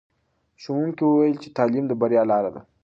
[0.61, 2.61] ښوونکي وویل چې تعلیم د بریا لاره ده.